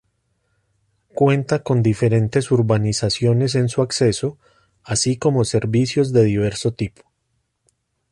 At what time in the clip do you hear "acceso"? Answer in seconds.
3.83-4.39